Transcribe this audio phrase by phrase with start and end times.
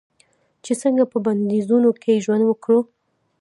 [0.63, 2.79] چې څنګه په بندیزونو کې ژوند وکړو.